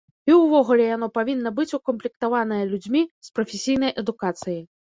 І 0.29 0.35
ўвогуле 0.43 0.87
яно 0.95 1.09
павінна 1.17 1.51
быць 1.59 1.67
укамплектаванае 1.79 2.59
людзьмі 2.73 3.05
з 3.29 3.37
прафесійнай 3.37 3.97
адукацыяй. 4.05 4.61